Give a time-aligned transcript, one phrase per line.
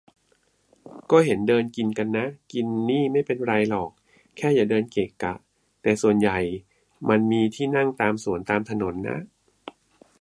[1.11, 3.89] ก็เห็นเดินกินกันนะ กินนี่ไม่เป็นไรหรอก
[4.37, 5.33] แค่อย่าเดินเกะกะ
[5.81, 6.39] แต่ส่วนใหญ่
[7.09, 9.17] มันมีที่นั่งตามสวน ตามถนนนะ